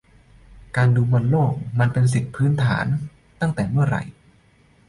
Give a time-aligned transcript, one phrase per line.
[0.75, 2.85] การดูบอลโลกมันเป็นสิทธิขั้นพื้นฐาน
[3.41, 4.03] ตั้งแต่เมื่อไหร่